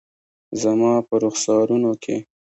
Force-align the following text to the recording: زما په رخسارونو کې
زما 0.61 0.93
په 1.07 1.15
رخسارونو 1.23 1.91
کې 2.03 2.17